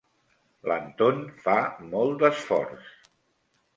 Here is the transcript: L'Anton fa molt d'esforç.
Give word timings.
L'Anton 0.71 1.21
fa 1.43 1.57
molt 1.93 2.25
d'esforç. 2.25 2.89